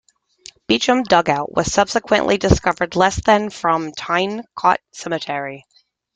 Beecham 0.65 1.03
dugout 1.03 1.53
was 1.55 1.71
subsequently 1.71 2.39
discovered 2.39 2.95
less 2.95 3.23
than 3.23 3.51
from 3.51 3.91
Tyne 3.91 4.41
Cot 4.55 4.79
Cemetery. 4.91 5.67